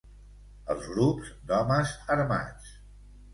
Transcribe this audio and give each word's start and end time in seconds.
Els 0.75 0.87
grups 0.93 1.29
d'homes 1.51 1.93
armats. 2.17 2.73